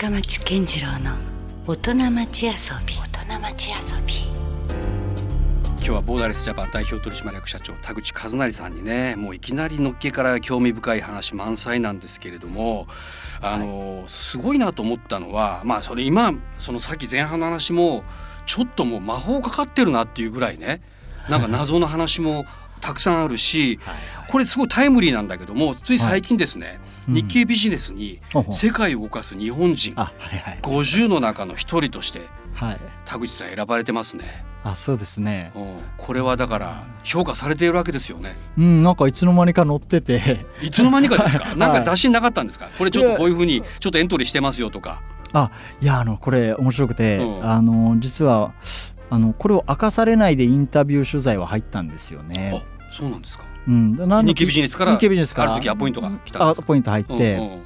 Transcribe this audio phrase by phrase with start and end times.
[0.00, 1.16] 深町健次郎の
[1.66, 2.52] 大人町遊
[2.86, 2.94] び。
[2.94, 4.14] 大人町遊び。
[5.74, 12.86] 今日はボーダーレスジャパン代表取締役社長田口和成さんにねもういきなりのっけから興味深い話満載なんですけれども
[13.42, 18.04] あの、はい、すごいなと思ったのはまあそれ今そのさっき前半の話も
[18.46, 20.80] ちょっともう魔法かかってるなっていうぐらいね
[21.28, 22.46] なんか謎の話も
[22.78, 23.78] たくさんあるし、
[24.28, 28.20] これすごいタイムリーなんだけどもつい最近ですね、日経ビジネスに
[28.52, 29.94] 世界を動かす日本人
[30.62, 32.20] 50の中の一人として
[33.04, 34.44] 田口さん選ばれてますね。
[34.64, 35.52] あそうですね、
[35.96, 38.34] これはだから評価されているわけですよね。
[38.58, 41.54] うんなんかいつの間にか載ってていつの間にかですか？
[41.56, 42.68] なんか打診なかったんですか？
[42.76, 45.02] これちょっとこういうふうにちょっとエントリーしてますよとか。
[45.32, 48.52] あいやあのこれ面白くて、うん、あの実は
[49.10, 52.64] あのこれを明かされないでインタビュー取材は入ったんですよね。
[52.90, 53.44] そうなんですか。
[53.66, 55.52] うん、日経ビジネスから日経ビジネスから。
[55.52, 57.62] ある時アポイントが来たあポイント入って、うんうん、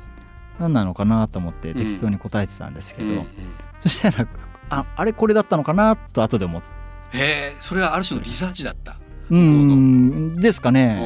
[0.58, 3.26] 何なのかなと思って適当に答えてたんですけど、うんうん、
[3.78, 4.26] そしたら
[4.70, 6.68] ああれこれだったのかなと後で思って。
[7.18, 8.96] へえそれはある種のリサーチだった。
[9.30, 10.36] うん。
[10.36, 10.98] ですかね。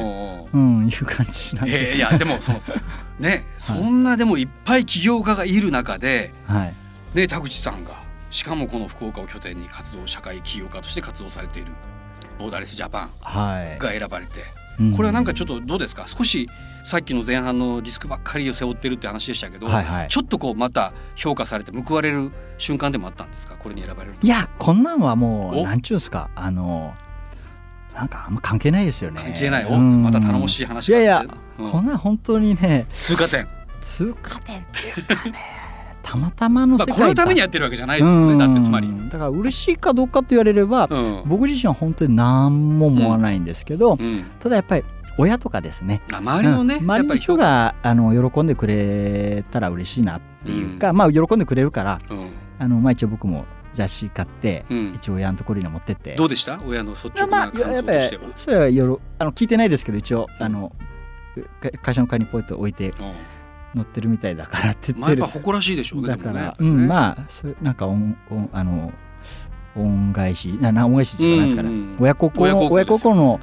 [0.53, 1.69] うん、いう感じしない。
[1.71, 2.55] えいやでもそう
[3.19, 6.73] ね、 そんなでもいっぱい起業家がいる中で、はい、
[7.13, 7.91] ね田口さんが
[8.29, 11.71] しかもこの福岡を拠点に活動社会起業家として活動されている
[12.37, 14.45] ボーダーレスジャパンが選ばれて、は
[14.85, 16.05] い、これはなんかちょっとどうですか？
[16.07, 16.49] 少し
[16.85, 23.55] さっきの前半のリスクばっかりを背負ってるって話でしたけど、はいはい、ちょっとこうまた評価されて報われる瞬間でもあったんですか？
[23.57, 26.29] これに選ばれるいやこんなんはもうなんちゅうんですか？
[26.35, 26.93] あの
[27.93, 29.21] なんかあんま関係ないですよね。
[29.21, 29.65] 関係ない？
[29.65, 29.77] お？
[29.77, 31.25] また頼もしい話いやいや、
[31.57, 33.47] うん、こんなん本当にね通過点。
[33.81, 35.35] 通過点っていうかね
[36.09, 38.37] たまたまの世界このためにやってるわけじゃないですよね。
[38.37, 38.89] だってつまり。
[39.09, 44.85] だから嬉しいかどうかと言われれば、うん、僕自身は本当に何も思わないんですけど、うん、ただやっぱり
[45.17, 46.01] 親とかですね。
[46.09, 47.75] 周りのね、周りの人が。
[47.83, 51.99] あの喜んでくれたら嬉しいなっていうか、まあ喜んでくれるから、
[52.59, 56.15] あのまあ一応僕も雑誌買って、一応親のところに持ってって。
[56.15, 56.57] どうでした？
[56.65, 60.71] 親の率直な感想としては、まあ、それはよろあの聞いてないですけど一応あの
[61.81, 62.93] 会社の階にポイント置いて、
[63.77, 68.91] 乗ってるみたいだからって言ってる、まあ、やっぱ誇らしいでしょうねだから、ね、うん、まあそなんかおんおんあの
[69.75, 73.39] 恩返しな恩返しじゃないですかね、うんうん、親孝行の親孝行の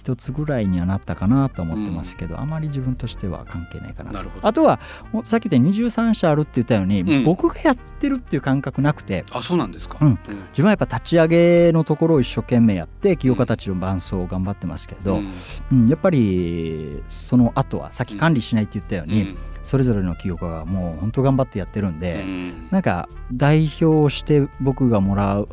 [0.00, 4.30] 一つぐらいにはなったかなと思ってますけど、うん、あまり自分としては関係ないかなと。
[4.40, 4.80] あとは
[5.24, 9.26] さっき言った23社あるって言ったように、うん、僕がやってるっていう感覚なくて。
[9.30, 15.20] あそうなんですか、うん、自分はやっぱ立ち上げのところを一生懸命やって起業家たちの伴走を頑張ってますけど、
[15.70, 15.86] うん。
[15.86, 25.48] やっぱりその後はさっき管理しないって言ったように、それぞれの起業家がもう本当頑張ってやってるんで、うん、なんか代表して僕がもらう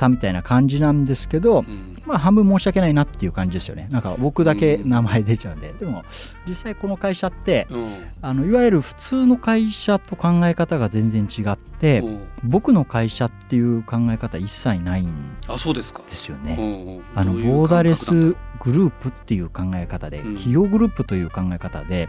[0.00, 3.86] たみたいな感じなんですけど、うん、まあ半分申し訳ないなっていう感じですよね。
[3.90, 6.02] なんか僕だけ名前出ちゃうんで、うん、でも
[6.46, 12.02] 実際この会社って、うん、あのいわゆる普通の会社と考え方が全然違って、
[12.42, 15.56] 僕の会社っていう考え方一切ないんで
[16.08, 17.00] すよね。
[17.14, 22.08] あのボーダレスグループっていう考え方で、企業グループという考え方で、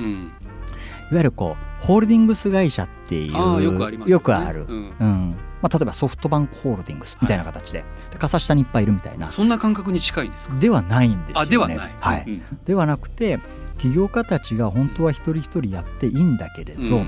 [1.12, 5.20] いわゆるこうホールディングス会社っていうよくある、うん、うん、
[5.61, 7.79] まあ、例えばソフトバンクホールディングスみたいな形で。
[7.79, 9.29] はい、で傘下にいっぱいいるみたいな。
[9.29, 10.55] そんな感覚に近いんですか？
[10.55, 11.49] ではないんですよね。
[11.49, 13.39] ではない、はい、うん、ではなくて
[13.77, 17.07] 起業家たちが本当は一人一人やっていいんだけれど、うん、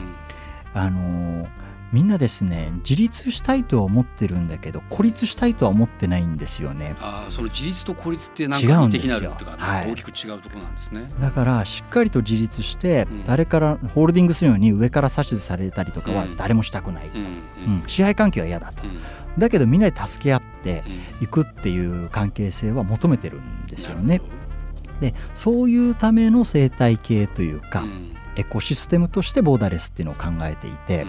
[0.73, 1.62] あのー
[1.93, 6.95] みんなですね自立したいとは思ってるんだけど孤立したいとは思ってないんですよね。
[6.99, 11.07] あその自立と孤立って何か的なるとか、はい、大きく違うところなんですね。
[11.21, 18.83] だからしっかりと自立して、うん、誰からホールディングするように上から指図されたりとかは誰もしたくないと、うんうん、支配関係は嫌だと。
[19.37, 20.83] だけどみんなで助け合って
[21.21, 24.19] いくっていう関係性は求めてるんですよね。
[24.99, 27.83] でそういうための生態系というか、
[28.35, 31.05] エコシステムとしてボーダレスっていうのを考えていて、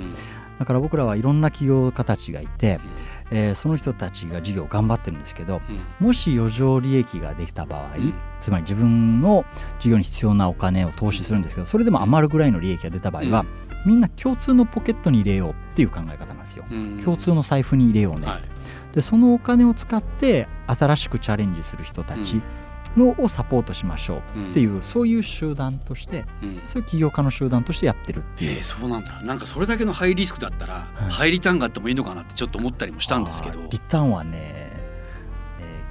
[0.59, 2.79] だから僕らはいろんな企業家たちがいて、
[3.31, 5.61] えー、その人たちが事業を頑張ってるんですけど、
[6.01, 7.97] もし余剰利益ができた場合、
[8.41, 9.45] つまり自分の
[9.81, 13.45] 事業に必要なお金を投資するんですけどそれでも余るぐらいの利益が出た場合は、
[13.85, 16.65] みんな共通のポケットに入れようっていう考え方なんですよ。
[17.05, 22.43] 共通の財布に入れようね、はい、でそのお金を使って新しくチャレンジする人たち、
[22.97, 29.21] のをサポートしましょうっていう、うん、そういう集団として、うん、そういう起業家の集団としてやってるっていう、えー、そうなんだ。
[29.23, 33.61] なんかそれだけのハイリスクだったら、はい、ハイリターンがあってもいいのかなってちょっと思ったりもしたんですけど。
[33.71, 34.73] リターンはね、え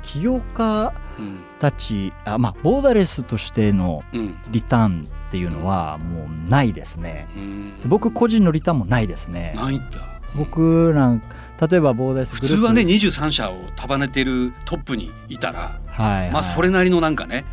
[0.02, 0.94] ー、起業家
[1.60, 4.04] たち、うん、あまあボーダレスとしての
[4.52, 7.28] リターンっていうのはもうないですね、
[7.88, 9.54] 僕個人のリターンもないですね。
[9.56, 10.14] ないんだ。
[10.36, 11.28] 僕なんか
[11.68, 17.46] 例えばボーダレス普通はね23社を束ねてるトップにいたらはい、まあそれなりのなんかね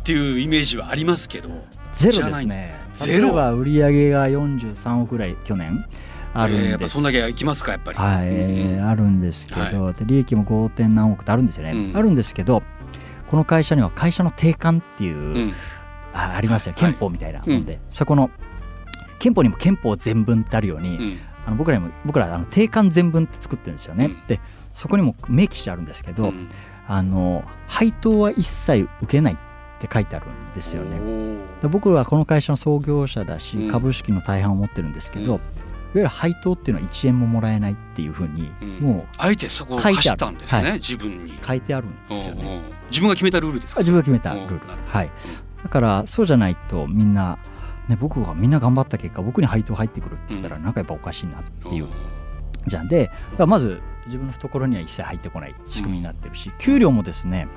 [0.00, 1.48] っていうイメージはありますけど。
[1.92, 2.78] ゼロですね。
[2.94, 3.34] ゼロ。
[3.34, 5.84] は売上が43億ぐらい去年
[6.34, 7.98] あるんです、えー、そんだけ行きますかやっぱり。
[7.98, 10.68] はい、うん、あるんですけど、はい、利益も 5.
[10.70, 12.62] 点何億ってあるんですよね、うん、あるんですけど
[13.28, 15.52] この会社には会社の定款っていう、うん、
[16.14, 16.74] あありますよ。
[16.74, 18.30] 憲法みたいなもんで、はい、そこの
[19.18, 24.40] 憲法にも憲法全文ってあるように、あの僕らも僕らあの定款全文って作ってるんですよね、で
[24.72, 26.32] そこにも明記してあるんですけど、
[26.88, 29.36] あの配当は一切受けないっ
[29.78, 30.98] て書いてあるんですよね。
[31.68, 35.40] 僕はこの会社の創業者だし、株式の大半を持ってるんですけど、いわ
[35.94, 38.50] ゆる配当っていうのは1円ももらえないっていうふうに、
[38.80, 41.38] もうあえてそこを書いてあるんですね、はい、自分に。
[41.46, 42.62] 書いてあるんですよね。
[42.90, 43.80] 自分が決めたルールですか？
[43.80, 44.60] 自分が決めたルール。
[44.86, 45.10] はい。
[45.62, 47.38] だからそうじゃないとみんな
[47.88, 51.88] ね僕がみんな頑張った結果僕に配当入ってくるって言ったらなんかやっぱおかしいなっていう、
[52.66, 53.10] じゃんで
[53.46, 57.48] まず自分の懐には一切入ってこない仕組みになってるし、給料もですね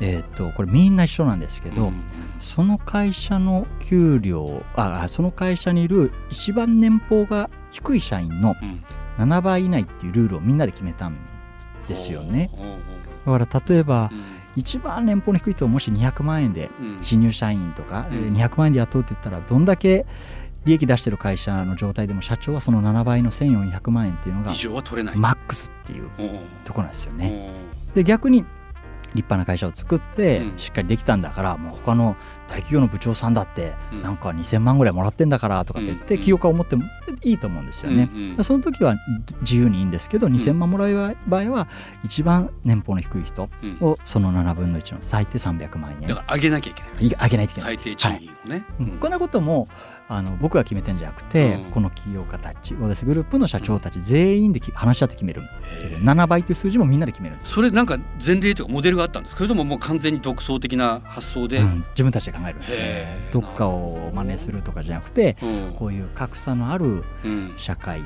[0.00, 1.92] えー、とこれみんな一緒なんですけど、
[2.38, 8.54] その会社の給料あその会社にいる一番年俸が低い社員の
[9.18, 11.18] 7倍以内っていうルールをみんなで決めたん
[11.88, 12.50] ですよね。
[13.26, 14.10] だから例えば、
[14.56, 16.70] 一番年俸の低い人をもし200万円で
[17.00, 20.06] 新入社員とか、200万円で雇うって言ったらどんだけ
[20.68, 24.52] 利益出してる会社の状態でも社長はその7倍の1400万円っていうのが
[25.16, 26.10] マックスっていう
[26.62, 27.54] ところなんですよね。
[27.94, 28.44] で逆に
[29.14, 32.16] 立派な会社を作ってしっかりできたんだから、もう他の
[32.48, 36.84] 大企業の部長さんだってなんか2,000万ぐらいもらってんだからとかって言って起業家を持っても
[37.22, 38.10] いいと思うんですよね。
[38.42, 38.96] その時は
[39.42, 41.68] 自由にいいんですけど2,000万もらう場合は
[42.02, 43.48] 一番年俸の低い人
[43.80, 46.00] をその7分の1の最低300万円。
[46.00, 47.76] だから上げなきゃいけない上げないといけない。
[47.76, 48.90] 最低賃金をね、はい。
[48.98, 49.68] こんなことも
[50.08, 55.42] あの僕が決めてんじゃなくて、うん、この起業家たちオーデスグループの社長たち全員で話し合って決める
[56.02, 63.28] 7倍という数字もみんなで決めるんですそれなんか前例というかモデルがあったんですそれとももう完全に独創的な発想で、うん、自分たちで考えるんですね。
[63.32, 65.36] どっかを真似するとかじゃなくて、
[65.76, 67.04] こういう格差のある
[67.56, 68.02] 社会っ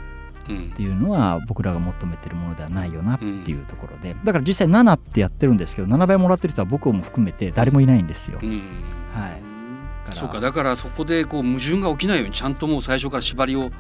[0.75, 4.17] ていうのは僕らが求めてるものではないよなっていうところで。
[4.25, 8.39] だから実際7ってやってるんですけど7倍もらってる人は僕も含めて誰もいないんですよ。
[8.39, 9.43] はい。
[10.13, 10.41] そうか。
[10.41, 13.71] だからそこでこう矛盾が起きないようにちゃんともう最初から縛りを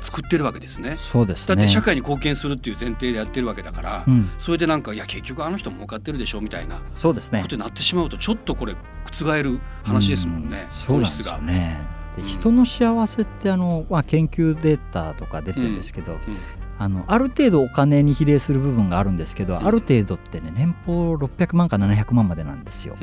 [0.00, 0.96] 作ってるわけですね。
[0.96, 7.42] そうです、ね、だって社会に貢献するっていう前提でやってるわけだから、うん、それでなんかいや結局あの人儲かってるでしょみたいなそうですね。
[7.42, 8.74] ことになってしまうとちょっとこれ
[9.12, 11.78] 覆る話ですもんね、うん、そうですよね。
[12.16, 16.18] で人の幸せってあの、まあ、研究データとか出てるんですけど、うん、
[16.78, 22.96] あのある程度お金に比例する部分があるんですけど、ある程度ってね年俸600万か700万までなんですよ。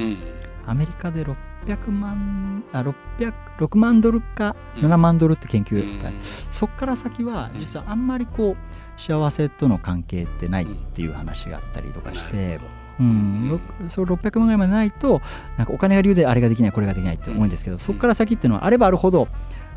[0.66, 6.22] アメリカで600万あ600 6万ドルか7万ドルって研究、うん、
[6.52, 8.58] そこから先は実はあんまりこう
[9.02, 12.60] 幸せとの関係ってないっていう話があったりとかして。
[13.00, 15.22] うん、それ600万ぐらいまでないと
[15.58, 19.28] なんかお金が理由であれができないこれができないって思うんですけどそこから先っていうのはあればあるほど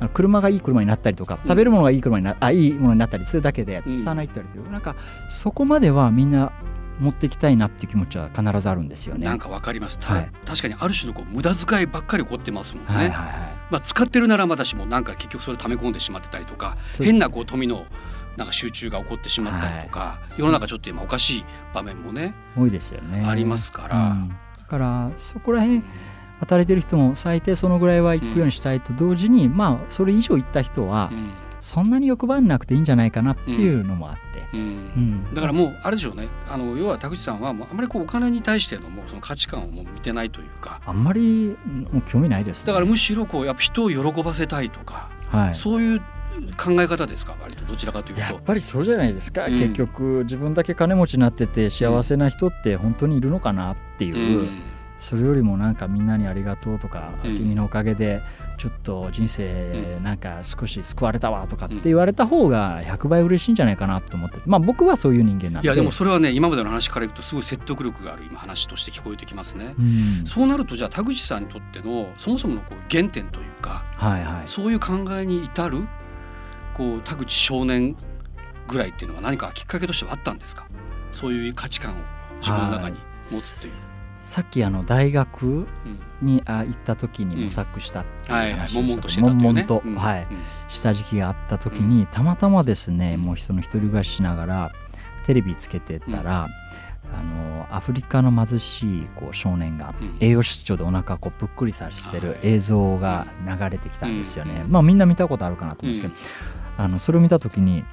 [0.09, 4.73] 車がいい車になったりとか食べるものがいい車にな、あいいものになったりするだけで差ないって言われてる。
[4.73, 4.97] なんか
[5.29, 6.53] そこまではみんな
[7.01, 9.27] 持っていきたいなっていう気持ちは必ずあるんですよね。
[9.27, 12.95] なんかわかります、はい、確かにある種のこう無駄遣いばっかり起こってますもんね。
[12.95, 13.35] はいはいはい、
[13.71, 17.87] まあ、使ってるならまだしもなんか結局それ溜め込んでしまってたりとか変なこう富の
[18.37, 21.45] なんか集中が起こってしまったりとか、はい、世の中ちょっと今おかしい
[21.75, 23.25] 場面もね多いですよね。
[23.27, 25.83] ありますから、うん、だからそこら辺
[26.39, 31.31] 働いてる人も最低そのぐらいは行くようにしたいと同時に、うん、まあそれ以上行った人は、うん。
[31.61, 34.61] そんなに欲張んなくていいんじゃないかなっていうのもあって、うん。
[34.61, 35.35] うん。
[35.35, 36.29] だからもうあれでしょうね。
[36.49, 40.81] あの要は田口さんはもうあんまりこうお金に対してのもうその価値観をもう見てないというか。
[40.87, 41.59] あんまり
[41.93, 46.03] もう興味ないです、ね、だからむしろこうやっぱ人を喜ばせたいとか、はい、そういう
[46.57, 47.37] 考え方ですか？
[47.41, 47.65] 割と。
[47.65, 48.21] どちらかというと。
[48.21, 54.63] やっぱりそうじゃないですか、うん、結局自分だけ金持ちになってて幸せな人って本当にいるのかなっていう、うん、
[54.99, 58.23] それよりもなんかみんなにありがとうとか、うん、君のおかげで
[58.59, 65.67] ちょっと人生なんか少し救われたわとかって言われた方が100倍嬉しいんじゃないかなと思ってまあ僕はそういう人間なんで。
[65.67, 75.89] いやでもそれはね今までの話からいくとすごい説得力がある今話として聞こえてきますね、うん、そうなるとじゃあ田口さんにとってのそもそものこう原点というか、はいはい、そういう考えに至る
[76.75, 77.97] こう田口少年
[78.69, 80.67] ぐらいっていうのは何かきっかけとしてはあったんですか？
[81.13, 81.95] そういう価値観を
[82.41, 82.99] 自分の中に
[83.31, 83.73] 持つという。
[83.73, 83.81] はい
[84.21, 85.67] さっきあの大学
[86.21, 90.27] にあ行った時に模索したっていう話をした悶々とはい。
[90.69, 94.73] した時期があった時にたまたまですねもうその一人暮らししながら
[95.25, 96.49] テレビつけてたら、
[97.15, 104.65] あのアフリカの貧しいこう少年が栄養失調でお腹こうぷっくりさせてる映像が流れてきたんですよね。
[104.69, 106.15] まあみんな見たことあるかなと思うんですけど、
[106.81, 107.85] あのそれを見た時に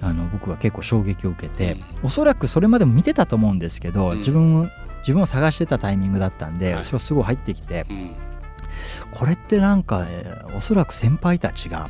[0.00, 8.14] あの僕は結構衝撃を受けて、おそらくそれまでも見てたと思うんですけど、自分自分を探してたタイミングだったんで、はい、それすごい入ってきて、うん、
[9.12, 11.88] これってなんか、えー、おそらく先輩たちが、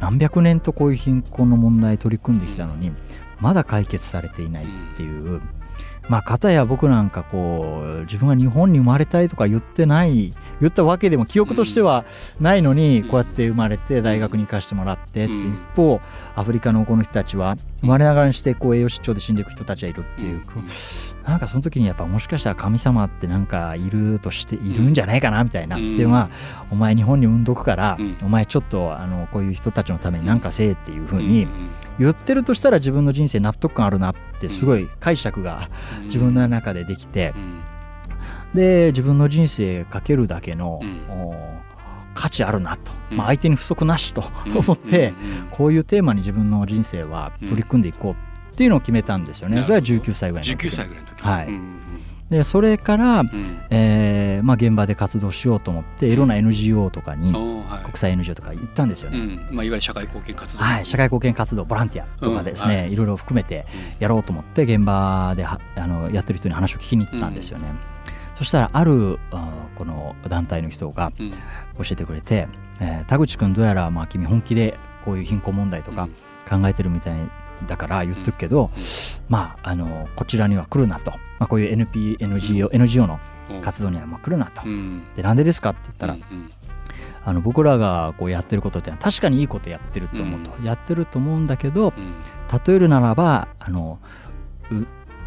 [0.00, 2.92] 何百年とこういう貧困の問題取り組んできたのに
[3.38, 5.42] まだ解決されていないっていう。
[6.08, 12.04] まあ、片や僕なんかこう自分が日本に生まれたいとか言ってない言ったわけでも記憶としては
[12.40, 16.00] ないのにこうやって生まれて大学に行かしてもらってって一方
[16.34, 20.42] アフリカのこの人たちは生まれながらにしてこう栄養失調で死んでいく人たちがいるっていう
[21.24, 31.46] なんかその時にやっぱもしかしたら神様ってなんかいるとしているんじゃないかなみたいな、でまあお前日本に産んどくから、お前ちょっとあのこういう人たちのために何かせえっていうふうに
[31.98, 35.68] 言ってるとしたら自分の人生納得感あるなってすごい解釈が
[36.04, 37.34] 自分の中でできて、
[38.54, 40.80] で自分の人生かけるだけの、
[42.14, 44.22] 価値あるなと、まあ、相手に不足なしと
[44.54, 45.14] 思って、
[45.50, 48.31] こういうテーマに自分の人生は取り組んでいこうって
[48.64, 49.62] いうのを決めたんですよね。
[49.62, 50.68] それは19歳ぐらいの時。
[50.68, 51.22] 19歳ぐらいの時。
[51.22, 51.82] はい。
[52.32, 53.28] でそれから、うん、
[53.68, 57.30] えー、まあ、現場で活動しようと思っていろんな NGO とかに、
[57.84, 63.66] 国際 NGO とか行ったんですよね、うん、まあ、いわゆる社会貢献活動、はい、社会貢献活動ボランティアとかですね、うんはい、いろいろ含めて
[63.98, 67.66] やろうと思って現場であのやってる人に話を聞きに行ったんですよね、
[68.34, 69.18] そしたらある
[69.74, 71.12] この団体の人が
[71.76, 72.48] 教えてくれて、
[72.80, 76.08] えー、田口君どうやらまあ君本気でこういう貧困問題とか
[76.48, 77.18] 考えてるみたい
[77.66, 78.70] だから言っとくけど、
[79.28, 83.20] まああのこちらには来るなと、まあ、こういう NP、NGO,、NGO の
[83.60, 84.62] 活動にはまあ来るなと、
[85.14, 86.16] でなんでですかって言ったら、
[87.24, 91.92] あの僕らがこうやってることって確かにいいことやってると思うと、やってると思うんだけど、
[92.66, 93.98] 例えるならばあの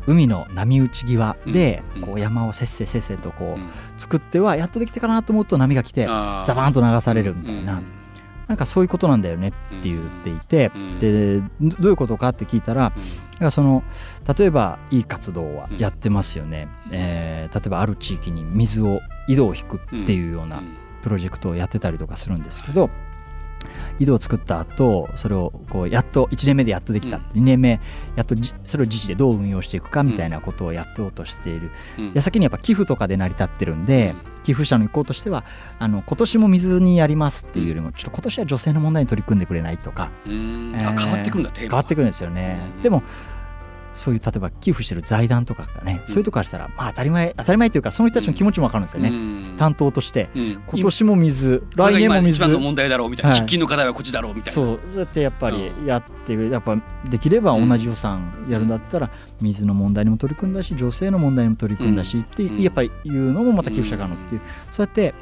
[0.08, 7.82] 海の波打ち際でこう山をせっせせっせとこう作ってはやっとできたかなと思うと波が来てザバーンと流されるみたいな。
[8.48, 12.94] なんかそういうことなんだよねって言っていて、でどういうことかって聞いたら、
[13.42, 13.84] うん、その
[14.38, 20.62] 例えばいい活動はやってますよね、うん、えー、例えばある地域に水を井戸を引くっていうような
[21.02, 22.90] プロジェクトをやってたりとかするんですけど、
[24.00, 27.80] 井戸を作った後それをこうやっと1年目でやっとできた、うん、2年目
[28.16, 35.46] やっとそれを自治でどう運用していくかみたいなことをやっておうとしている、うん、矢先にやっぱ寄付とかで成り立ってるんで、うん、寄付者の意向としては
[35.80, 42.72] あの今年も水にやりますっていうよりもちょっと今年は女性の問題に取り組んでくれないとか、えー、変わってくんだ変わってくるんですよね。
[42.84, 43.04] でも
[43.96, 54.52] そういう例えば寄付してる財団とかがね、うん、そういうとこからしたらまあ当たり前当たり前というかその人たちの気持ちも分かるんですよね、うん、担当として、うん、今年も水来年も水一番の問題だろうみたいな、はい、喫緊の課題はこっちだろうみたいな。
[54.52, 54.80] そう。
[54.88, 56.78] そうやってやっぱりやってやっぱ
[57.10, 59.10] できれば同じ予算やるんだったら
[59.42, 64.42] 水の問題にも取り組んだし女性の問題にも取り組んだしってやっぱり言うのもまた寄付者側のっていう。
[64.72, 65.14] そうやって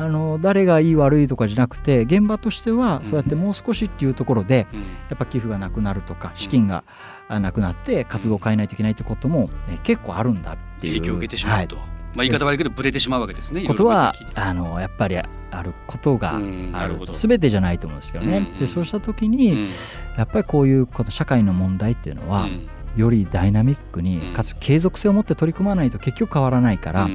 [0.00, 4.66] あの誰がいい悪いとかじゃなくて現場としてはそうやってもう少しっていうところで
[5.10, 6.84] やっぱ寄付がなくなるとか資金が
[7.28, 9.50] なくなって活動を変えないといけないってことも
[9.82, 10.94] 結構あるんだっていう。
[10.94, 16.36] 影響を受けてしまうと、はい、まあ、言い方悪いけどぶれてしまうわけですねことはあのやっぱりあることが
[16.72, 16.94] ある。
[17.00, 19.60] と全てじゃないと思うんですけどね、うんうん、でそうした時に、うん、
[20.16, 22.48] やっぱりこういうこと社会の問題っていうのは、
[22.96, 27.08] よりダイナミックにかつ継続性を持って取り組まないと結局変わらないから、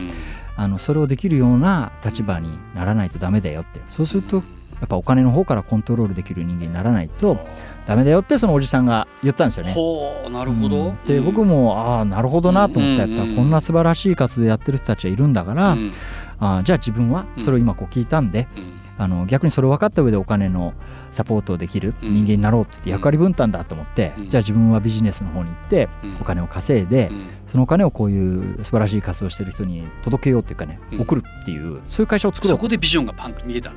[0.58, 3.82] あのそれをできるような立場にならないとダメだよって。
[3.86, 7.40] そうするとやっぱお金の方からコントロールできる人間にならないと
[7.86, 9.74] ダメだよってそのおじさんが言ったんですよね。
[9.74, 15.92] ほうなるほど、うん、で僕もああなるほどなと思ってやったら、こんな素晴らしい活動やってる人たちがいるんだから、うん、
[16.40, 20.74] あじゃあ自分はそれを今こう聞いたんで、うんあの逆にそれを分かった上でお金の
[21.12, 25.90] サポートをできる人間になろうって役割分担だと思って、うん、じゃあ自分はビジネスの方に行って
[26.22, 32.56] お金を稼いで、うん、そのお金をこういう素晴らしい活動してる人に届けようっていうかね、うん、送るっていうそういう会社を作ろう。
[32.56, 33.74] そこでビジョンがパンと見えたん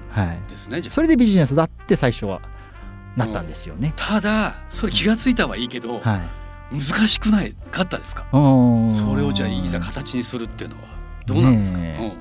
[0.49, 2.41] ですね、はい、それでビジネスだって最初は
[3.17, 6.23] なったんですよね、ただそれ気が付いたはいいけど、は
[6.71, 8.27] い、難しくないかったですか？
[8.31, 10.83] それをじゃあいざ形にするっていうのは
[11.27, 12.17] どうなんですか、ね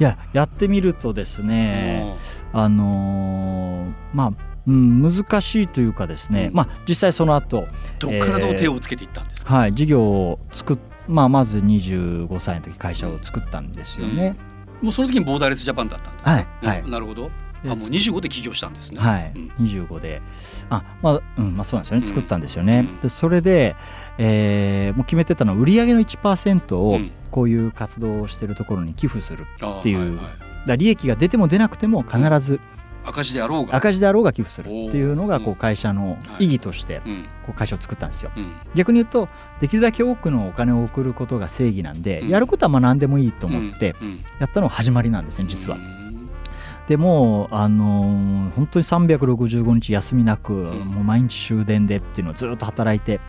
[0.00, 2.16] いややってみるとですね
[2.52, 4.32] あのー、まあ
[4.66, 7.66] うん、難しいというかですね、うん、まあ、実際その後
[7.98, 10.78] どっからどう手をつけていったんですか、えー、はい事業を作っ、
[11.08, 14.36] まあ、まず25歳の時会社を作ったんですよね、
[14.80, 17.26] うん、もうその時にボーダーレスジャパンだったんですね、はい、はい、なるほど。
[17.26, 19.00] あもう25で起業したんですね。
[19.00, 20.22] はい、うん、25で。
[20.70, 22.06] あまあうんまあそうなんですよね。
[22.06, 22.86] 作ったんですよね。
[22.88, 23.76] うん、でそれで、
[24.18, 26.98] えー、もう決めてたのは売上の1%を
[27.30, 29.46] こういう活動をしているところに寄付する
[29.78, 30.30] っていう、うんはいは
[30.64, 32.60] い、だ利益が出ても出なくても必ず、
[33.04, 33.76] 赤字であろうが。
[33.76, 37.00] 赤字であろうが寄付するっていうのがこう会社の意義として
[37.44, 38.30] こう会社を作ったんですよ、
[38.74, 39.28] 逆に言うと
[39.60, 43.94] できるだけ多くのお金を送ることが正義なんで、やることはまあ何でもいいと思って
[44.38, 45.78] やったのが始まりなんですね実は。
[46.90, 53.20] でもあの本当に365日休みなく、もう毎日終電でっていうのをずっと働いて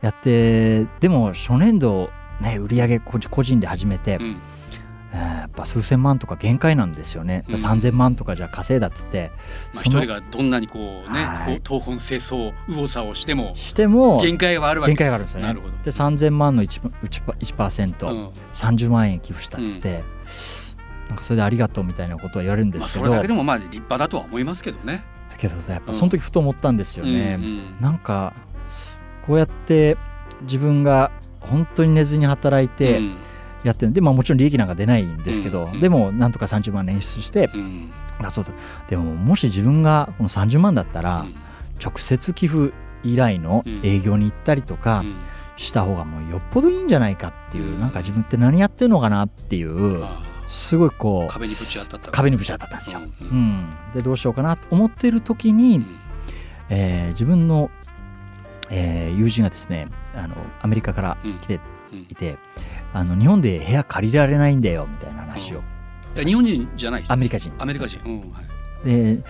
[0.00, 2.08] やってでも初年度
[2.40, 4.36] ね売り上げ個人で始めて、うん。
[5.12, 9.30] えー、やっぱ数千万とか限界なんですよね、うん、3,000万とかじゃ稼いだっつって、
[9.72, 14.98] まあ、一人がどんなにこうね、はい、東奔清掃右往左往してもしても限界はあるわけです。
[14.98, 15.54] 限界があるんですよね。
[15.84, 20.04] で3,000万の 1%, 1%、うん、30万円寄付したって、うん、
[21.08, 25.04] なんかそれでありがとうみたいなことは言われるんですけど、まあ、それだけでもまあ立派だとは思いますけどね。
[25.30, 28.34] だけどやっぱその時ふと思ったんですよね、うんうん、なんか
[29.26, 29.98] こうやって
[30.42, 31.10] 自分が
[31.40, 33.16] 本当に寝ずに働いて、うん。
[33.64, 33.90] やってる。
[33.90, 35.72] んで、まあ、もちろん利益なんか出ないんですけど、うん。
[35.72, 37.90] うん、でもなんとか30万捻出して、うん、
[38.22, 38.52] あそうだ。
[38.88, 41.26] でももし自分がこの30万だったら、
[41.82, 42.72] 直接寄付
[43.02, 45.04] 以来の営業に行ったりとか
[45.56, 50.04] した方がもうよっぽどいいんじゃないかっていう、うん、なんか自分って何やってるのかなっていう。
[50.48, 52.10] すごいこう壁にぶち当たった。
[52.10, 53.00] 壁にぶち当たったんですよ。
[53.22, 55.86] うん、うん、でどうしようかなと思ってる時に、うん、
[56.70, 57.70] えー、自分の、
[58.70, 61.60] えー、友人がですねあのアメリカから来て
[62.08, 62.38] いて、
[62.92, 65.62] あの日本で部屋借りられないんだよみたいな話を。
[66.14, 67.52] 日本人じゃないアメリカ人。
[67.58, 68.40] アメリカ人、うんは
[68.84, 69.22] い、で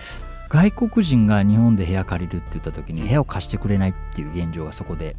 [0.49, 5.17] 外国人が日本で部屋借りるって言った時に部屋を貸してくれないっていう現状がそこで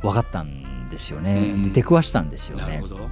[0.00, 2.62] 分かったんですよね、うん、で出くわしたんですよね。
[2.62, 3.10] なるほど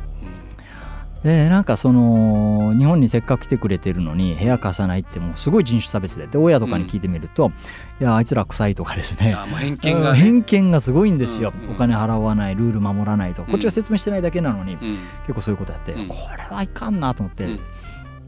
[1.23, 7.55] でなんかその日本にせっかく来てくれてるのに部屋貸さないってもうすごい人種差別でで親とかに聞いてみると、うん、い
[8.01, 9.37] やあいつら臭いとかですね。
[9.59, 13.43] 偏見が、ね、偏見がすごいんですよ、うんうん、お金払わないルール守らないと。
[13.45, 17.61] こっちは説明してないだけなのに、うん、結構そういうことやって、うん、これはいかんなと思って。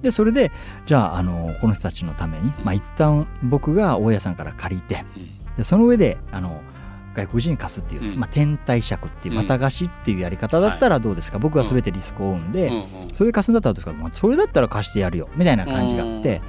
[0.03, 0.51] でそれで
[0.85, 5.05] じゃああのこの人たちのために、まあ一旦僕が大家さんから借りて
[5.57, 6.61] でその上であの
[7.15, 15.29] 外国人に貸すっていう、うん、まあ、天体借っていうまた貸しっていうやり方だったらどうですか、うん、僕は全てリスクを負うんで、うん、それで貸すんだったらどうですか、まあ、それだったら貸してやるよ。
[15.37, 16.43] みたいな感じがあって。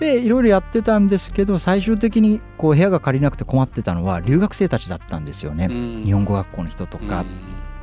[0.00, 7.24] でいろいろやってたんですけど最終的にこう部屋が借りなくて困ってたのは留学生たちだったんですよね、日本語学校の人とか。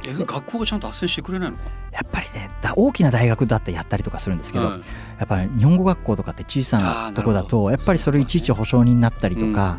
[0.06, 1.64] え学校がちゃんと斡旋してくれないのか？
[1.94, 4.80] やっぱりね大きな大学だってやったりとかするんですけど、や
[5.24, 9.78] っぱり日本語学校とかって小さなとこだとやっぱりそれいちいち保証人になったりとか、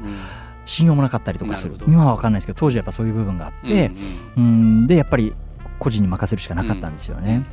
[0.64, 1.76] 信用もなかったりとかする。
[1.86, 3.90] 今は分かんないですけど当時はやっぱそういう部分があって、
[4.36, 5.34] うん、うん、でやっぱり
[5.78, 7.44] 個人に任せるしかなかったんですよね。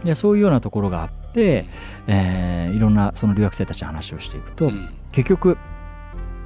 [0.00, 1.66] うん、でそういうようなところがあって、
[2.06, 5.58] えー、いろんなその留学生たちの話をしていくと、うん、結局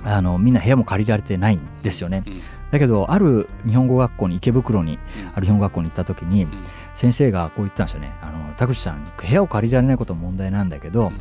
[0.05, 2.24] あのみんな部屋も借りられてないんですよね。
[2.70, 4.98] だけどある日本語学校に池袋に
[5.35, 6.46] ある日本語学校に行った時に
[6.94, 11.12] 先生がこう言ったんですよね「あの田口さん部屋を借りられないことも問題なんだけど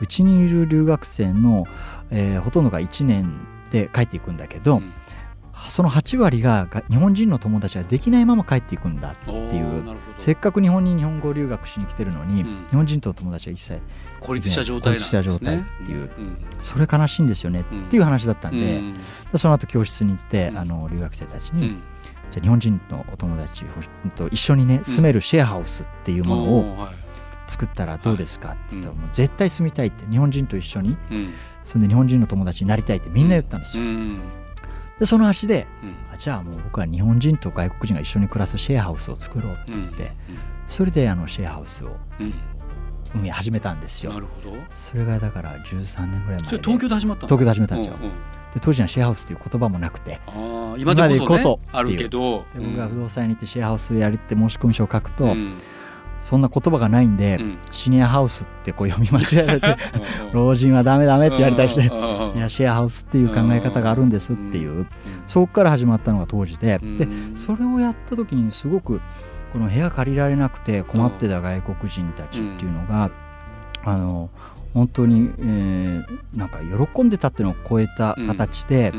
[0.00, 1.66] うちにいる留学生の、
[2.10, 3.40] えー、ほとんどが1年
[3.74, 4.92] で帰っていくんだけど、うん、
[5.68, 13.82] その8割が日本人の友達ができないまま帰っていくんだっていうせっかく日本に日本語留学しに来てるのに、うん、日本人と友達は一切
[14.20, 18.80] 孤立した状態、ね、孤立した状態っていう、うん、それ悲しいんですよねっていう話だったんで,、
[19.32, 21.76] でその後教室に行って、あの留学生たちに、
[22.30, 23.64] じゃ日本人のお友達
[24.14, 26.76] と一緒にね住めるシェアハウスっていうものを
[27.46, 30.96] 作ったらどうですかって言ったらもう絶対住みたいって日本人と一緒に
[31.62, 33.84] 住んで日本人の友達になりたいってみんな言ったんですよ。
[34.98, 40.12] でその足で、うん、じゃあもう僕は日本人と外国人が一緒に暮らすシェアハウスを作ろうって言って、
[40.68, 41.96] それであのシェアハウスを
[43.14, 44.12] 運営始めたんですよ。
[44.12, 44.56] なるほど。
[44.70, 47.96] それがだから13年ぐらい前で東京で始まった東京で始めたんですよ。
[48.54, 55.54] で当時はシェアハウスという言葉もなくてあ今でこそ,、ね、あるけど、僕が不動産屋に行ってシェアハウスやりって申し込み書を書くと、うん
[56.24, 59.76] そんな言葉がないんで、うん、シニアハウスってこう読み間違えられて
[60.32, 64.86] 老人はダメダメって言われたりしていやシェアハウスっていう考え方があるんですっていう。
[65.26, 66.78] そこから始まったのが当時で。
[66.78, 67.06] で
[67.36, 69.02] それをやった時にすごく
[69.52, 73.10] この部屋借りられなくて困ってた外国人たちっていうのが
[73.84, 74.30] あの
[74.72, 76.58] 本当に、えー、なんか
[76.94, 78.92] 喜んでたっていうのを超えた形で、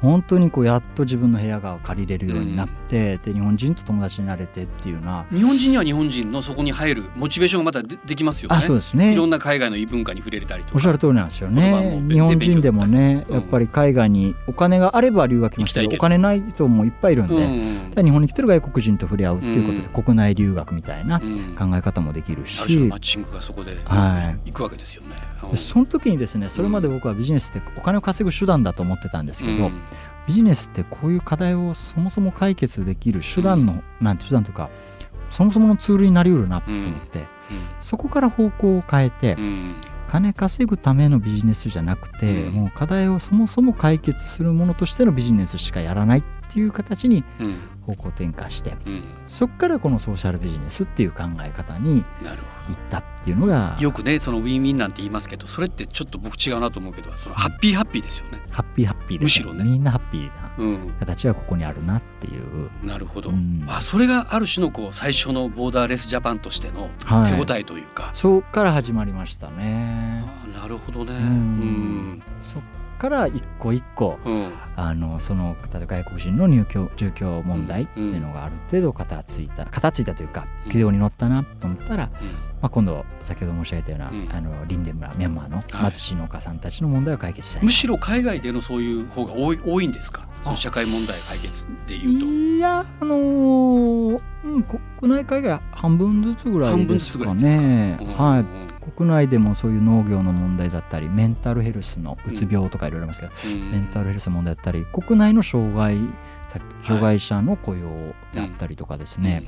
[0.00, 8.56] 本当にこうやっと自分の部屋が借りれるようになって、うん、で日本人と友達になれてっていうな日本人には日本人のそこに入るモチベーションがまたできますよね。
[8.56, 9.12] あそうですね。
[9.12, 10.72] いろんな海外の異文化に触れたりとか。
[10.76, 12.02] おっしゃる通りなんですよね。
[12.08, 17.42] 日本人でもね、やっぱり海外にお金があれば留学に来てお金ない人もいっぱいいるんで、うん
[17.96, 21.26] うん、日本に来てる外国人と触れ合うっていうことで、国内留学みたいな考
[21.76, 25.20] え方もできるし、うん、マッチングがそこで行くわけですよね、はい、
[25.56, 29.70] その時にですねそれまで僕はビジネスってお金を稼ぐ手段だと思ってたんですけど、
[30.26, 34.70] ビジネスってこういう課題をそもそも解決できる手段の、うん、なんて手段というか
[35.30, 37.26] そもそものツールになりうるなと思って、うん、
[37.78, 39.76] そこから方向を変えて、うん、
[40.08, 46.22] 金稼ぐためのビジネスじゃなくて、もう課題をそもそも解決するものとしてのビジネスしかやらないっ
[46.52, 47.24] ていう形に
[47.86, 48.74] 方向転換して、
[49.28, 52.04] そこからこのソーシャルビジネスっていう考え方に
[52.68, 58.40] いったっっていうのがよくねそのウィンウィンなんて言いますけどそれってちょっと僕違うなと思うけどそのハッピーハッピーですよね。
[58.50, 59.64] ハッピーハッピーでむしろね。
[59.64, 63.64] みんなハッピーなうん、形はここにあるなっていう、なるほど、うん。
[63.68, 67.34] あそれがある種のこう最初のボーダーレスジャパンとしてのはい。
[67.34, 70.24] 手応えというか、そこから始まりましたね。
[70.54, 71.12] あなるほどね。
[71.12, 71.20] ううん
[72.14, 72.22] ん。
[72.42, 72.62] そっ
[72.98, 74.52] から一個一個うん。
[74.76, 80.70] あのその例えば外国人の入居住居問題っていうのがある程度形ついた形ついたというかうん。
[80.70, 84.28] 軌道に乗ったなと思ったら、うんまあ、今度先ほど申し上げたような、うん。
[84.32, 85.66] あのリンデ村ミャンマーのはい。
[85.82, 87.62] 貧しい農家さんたちの問題を解決したい。
[87.62, 90.28] なむしろ海外でのそういう方が多い多いんですか？
[90.56, 92.26] 社会問題解決でいうと。
[92.26, 97.98] いやあのーうん、国内海外半分ずつぐらいですかね。
[98.00, 98.44] うんはい
[98.96, 103.70] 国内でもそういう農業の問題だったりメンタルヘルスのうつ病とかいろいろありますけど、うん。
[103.70, 105.98] メンタルヘルスの問題だったり国内の障害
[106.48, 107.88] さ障害者の雇用
[108.32, 109.44] であったりとかですね、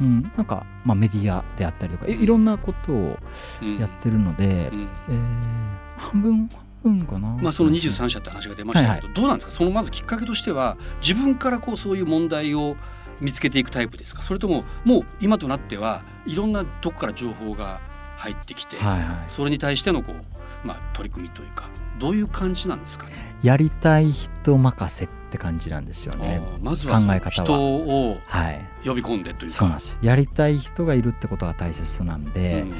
[0.00, 0.32] うん。
[0.36, 2.22] なんか、まあ、メディアであったりとかいうん。
[2.22, 3.18] いろんなことを
[3.62, 3.78] うん。
[3.78, 4.88] やってるので、うん。
[5.08, 5.66] えー
[5.98, 6.48] 半分
[6.84, 7.36] 半分かな。
[7.40, 9.52] まあ、その23社って話が出ましたけど、どうなんですか？
[9.52, 12.76] そのまずきっかけとしては自分からこうそういう問題を
[13.20, 14.20] 見つけていくタイプですか？
[14.20, 17.80] それとももう今となってはいろんなとこから情報が
[18.18, 21.64] 入ってきて、はいはい、それに対してのこう、まあ、取り組みというか
[21.98, 23.12] どういう感じなんですかね？
[23.42, 26.40] やりたい人任せって感じなんですよね。
[26.62, 27.30] まずは考え方は。
[27.30, 29.56] 人をはい、呼び込んでというか。
[29.56, 29.98] そうなんです。
[30.00, 32.72] やりたい人がいるってことが大切なんで、うん。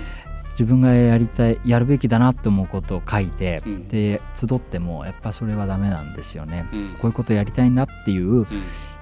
[0.52, 3.88] 自分がやりたいやるべきだなって思うことを書いて、うん。
[3.88, 6.66] で集ってもやっぱそれはダメなんですよね。
[6.72, 6.88] うん。
[6.94, 8.46] こういうことやりたいなっていううん。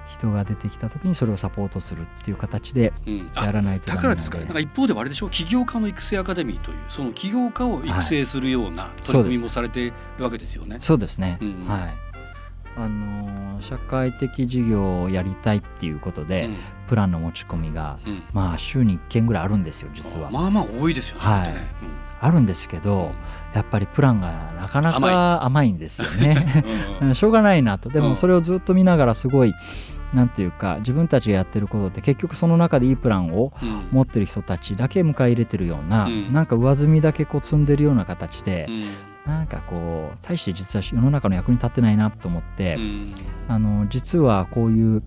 [0.07, 2.93] 人が出てきた時にそれをサポートするっていう形で
[3.35, 4.45] やらないとだからですかね。
[4.45, 9.85] なんか一方ではあれでしょう起業家の育成アカデミーというその起業家を育成するような取り組みもされてい
[10.17, 10.77] るわけですよね。
[10.79, 11.65] そうですね、うん。
[11.67, 12.04] はい
[12.77, 16.55] あのー社会的事業をやりたいっていうことで、うん。
[16.87, 18.21] プランの持ち込みがうん。
[18.33, 20.29] まあ週に1件ぐらいあるんですよ実は。
[20.29, 21.21] まあまあ多いですよね。
[21.21, 21.53] はい。
[22.19, 23.13] あるんですけど
[23.53, 25.71] やっぱりプランがなかなか甘い。
[25.71, 26.63] んですよね。
[27.15, 27.87] しょうがないなと。
[27.89, 28.09] でうん。
[28.09, 29.53] もそれをずっと見ながらすごい
[30.13, 33.87] なんていうか自分たちがやってることって結局その中でいいプランをうん。
[33.91, 36.33] 持ってる人たちだけ迎え入れてるような、うん。
[36.33, 38.81] なんか上積みだけこう積んでるような形でう、ん
[39.25, 43.13] なんかこう大して実は世の中の役に立ってないなと思って、うん。
[43.47, 45.03] あの実はこういう、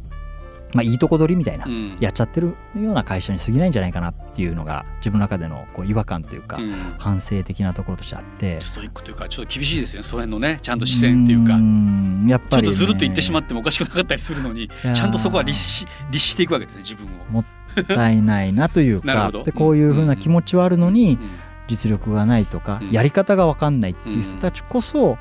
[0.75, 1.97] まあ、いいとこ取りみたいな、うん。
[2.01, 6.73] やっちゃってるような会社に過ぎないんじゃないかなっていうのが自分の中でのこう違和感というか、うん。
[6.99, 8.61] 反省的なところとしてあって。
[8.61, 11.57] ストイックというかちょっと厳しいですよねその辺のねちゃんと視線っていうか。
[11.57, 17.25] んやっぱり、ね、ちょっとずるっと言ってしまってもおかしくなかったりするのにちゃんとそこは律し律していくわけですね自分を。
[17.31, 17.45] もっ
[17.87, 19.31] たいないなというか。
[19.45, 22.91] でこういうふうな気持ちはあるのにうん実力がないとかうん。
[22.91, 25.17] やり方が分かんないっていう人たちこそ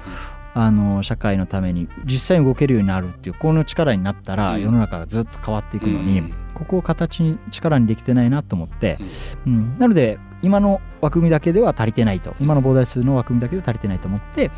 [0.54, 4.62] あの社会のために実際に動けるようになるっていうこの力になったらうん。
[4.62, 6.34] 世の中がずっと変わっていくのにうん。
[6.56, 8.98] ここを形に力にできてないなと思って
[9.46, 9.58] うん。
[9.58, 9.78] うん。
[9.78, 14.52] なので今の枠組みだけでは足りてないと今の膨大数の枠組みだけでは足りてないと思ってうん。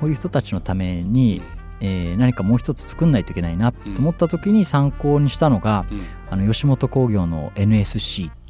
[0.00, 1.40] こういう人たちのために
[1.80, 5.98] えー何かもう一つ作んないといけないなと思った時に参考にしたのがうん。
[6.30, 8.43] あの吉本興業の NSC っ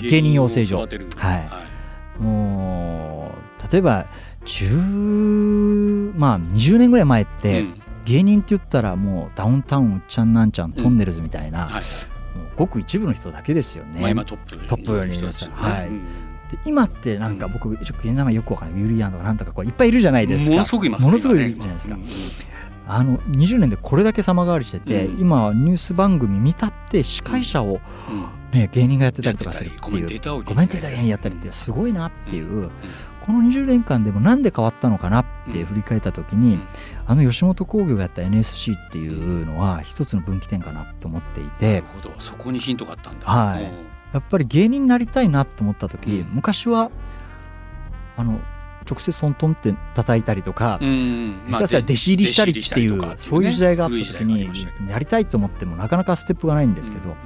[0.00, 0.78] 芸人養成所。
[0.78, 0.86] は
[2.18, 2.22] い。
[2.22, 4.06] もう例えば
[4.44, 7.82] 10まあ20年ぐらい前って、うん。
[8.04, 11.68] 芸人って言ったらもうダウンタウンうっちゃんなんちゃんトンネルズみたいな、
[12.56, 14.00] ごく一部の人だけですよね。
[14.00, 14.62] まあ今トップに
[15.16, 15.90] いる人人はい。
[16.64, 17.52] 今ってなんかうん。
[17.52, 18.80] 僕、ちょっと名前よくわからない。
[18.80, 20.54] ユリアンとかなんとかこういっぱいいるじゃないですか。
[20.54, 21.96] ものすごくいますねものすごいるじゃないですか。
[22.86, 25.20] あの20年でこれだけ様変わりしてて、うん。
[25.20, 27.80] 今ニュース番組見たって司会者を、うん。
[28.58, 32.70] ね、芸人がやってたりとかするっていうコメンテーター芸人やったりってすごいなっていう、
[33.24, 36.62] この20年間でもなんで変わったのかなって振り返った時に、うん。
[37.06, 42.12] あの吉本興業がやった NSC っていうのは一つの分岐点かなと思っていなてるほど。
[42.18, 43.26] そこにヒントがあったんだ。
[43.26, 43.72] はい。
[44.12, 46.30] やっぱり芸人になりたいなと思った時、うん。
[46.32, 46.90] 昔は
[48.16, 48.40] あの
[48.90, 53.22] 直接トントンって叩いたりとか、うん下手したら弟子入りしたりっていう,、弟子入りしたりとか。
[53.22, 54.50] そういう時代があった時に
[54.88, 57.16] やりたいと思ってもなかなかステップがないんですけど、うん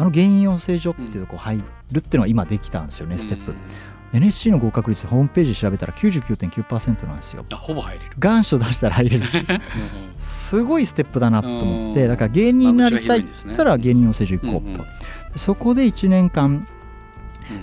[0.00, 3.50] あの芸人養成所っていうとこ入るっていうのは今できたんですよね、ステップ。
[3.50, 3.58] うん
[4.10, 7.44] NSC の合格率ホームページ調べたら99.9%なんですよ。
[7.52, 8.10] あほぼ入れる。
[8.18, 9.24] 願書出したら入れる。
[10.16, 12.08] すごいステップだなと思ってうん。
[12.08, 14.60] だから芸人になりたいって言ったら芸人養成所行こうと。
[14.60, 14.86] うんうん
[15.36, 16.66] そこで1年間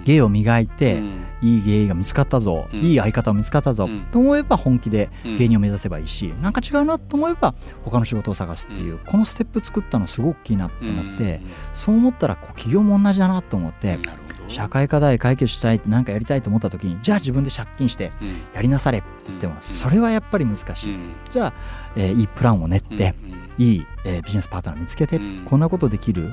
[0.04, 1.26] 芸を磨いて、うん。
[1.42, 2.80] いい芸が見つかったぞ、うん。
[2.80, 4.06] いい相方が見つかったぞ、うん。
[4.12, 5.38] と思えば本気でうん。
[5.38, 9.00] 芸人を目指せばいいし、なんか違うなと思えば他の仕事を探すっていう、うん。
[9.00, 14.00] このステップ作ったのすごく大きいなと思って、うんそう思ったらこう企業も同じだなと思って、
[14.48, 18.28] 社会課題解決したいって何かやりたいと思った時にじゃあ自分で借金してうん。
[18.54, 19.62] やりなされって言っても、うん。
[19.62, 21.14] それはやっぱり難しい、うん。
[21.30, 21.54] じゃあ、
[21.96, 25.46] えーいいプランを練って、うんいい、えービジネスパートナー見つけて、うん。
[25.46, 26.32] こんなことできる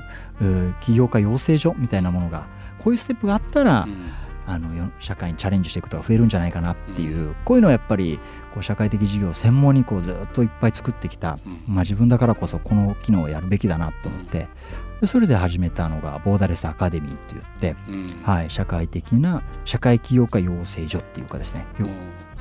[0.81, 2.47] 起業家養成所みたいなものが
[2.83, 4.13] こういうステップがあったら、うん。
[4.45, 8.19] あのよ社会にチャレンジしていくことが増えるんじゃないかなっていう、こういうのはやっぱり
[8.53, 11.63] こう社会的事業を専門にこうずっといっぱい作ってきた、うん。
[11.69, 14.49] まあ、自分だからこそこの機能をやるべきだなと思って、
[15.01, 18.23] でそれで始めたのがボーダレスアカデミーって言って、うん。
[18.25, 21.65] はい、社会的な社会起業家養成所っていうかですね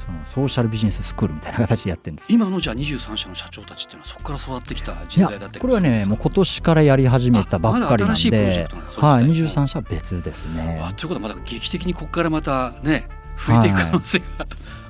[0.02, 2.34] そのソーシャルビジネススクールみたいな形でやってるんです。
[2.34, 9.48] 今のじゃあ23社の社長たちっていうのはそこから育ってきたい人や材だったりこれはねもう今年からやり始めたばっかりなんではい、ですね。
[9.48, 10.82] 23社は別ですね。
[10.84, 14.26] あということはまだ劇的にここからまたね増えていく可能性が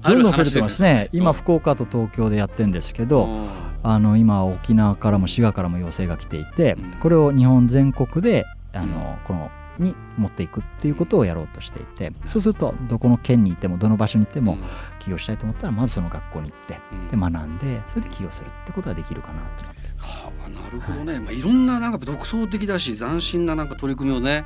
[0.03, 1.09] あるどんどん増えてますすね。
[1.11, 3.47] 今うん福岡と東京でやってるんですけど、うん。
[3.83, 6.91] あの今沖縄からも滋賀からも要請が来ていて、うん。
[6.99, 14.57] これを日本全国であの、このに持っていくっていうことをやろうとしていて、そうするとどこの県にいてもどの場所にいても
[15.01, 17.07] 起業したいと思ったらまずその学校に行ってうん。
[17.07, 19.81] で学んでそれで起業するってことができるかなと思って。
[19.97, 24.45] はあ、なるほどね、まあ、いろんななんか独創的だし斬新ななんか取り組みをね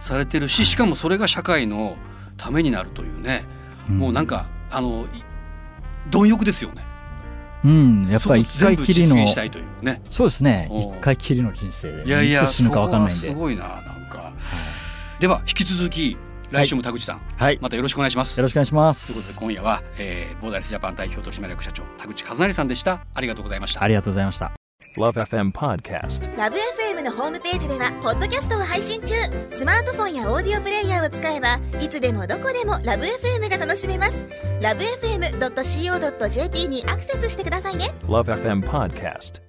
[0.00, 1.96] されてるししかもそれが社会の
[2.36, 3.44] ためになるというね、
[3.88, 5.22] もうなんかあのい
[6.10, 6.84] 貪欲ですよね。
[7.64, 10.02] うん、やっぱり一回きりのね。
[10.10, 10.68] そうですね。
[10.70, 14.32] 一回きりの人生でいやいやいつ死ぬか分かんないんそですごいななんか。
[15.18, 16.16] では引き続き
[16.56, 18.38] 来週も田口さん、はいまたよろしくお願いします。
[18.38, 23.06] よろしくお願いしまということすで今夜は、えー、ボーダレスジャパン代表取締役社長田口和成さんでした。
[23.14, 23.88] ありがとうございましたあ。
[23.88, 24.52] りがとうございました
[24.98, 26.36] Love FM Podcast.
[26.38, 29.14] ラブ f m のホームページではポッドキャストを配信中
[29.50, 34.24] スマートフォンやオーディオプレイヤーを使えばいつでもどこでもラブ f m が楽しめます
[34.62, 39.42] ラブ FM.co.jp にアクセスしてくださいね Love FM Podcast.